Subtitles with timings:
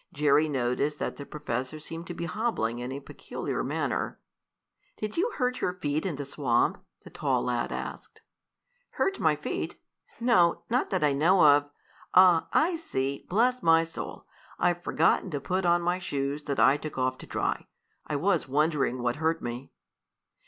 [0.11, 4.19] Jerry noticed that the professor seemed to be hobbling in a peculiar manner.
[4.97, 8.19] "Did you hurt your feet in the swamp?" the tall lad asked.
[8.97, 9.79] "Hurt my feet?
[10.19, 11.69] No, not that I know of.
[12.15, 13.27] Ah I see!
[13.29, 14.25] Bless my soul!
[14.57, 17.67] I've forgotten to put on my shoes that I took off to dry.
[18.07, 19.71] I was wondering what hurt me."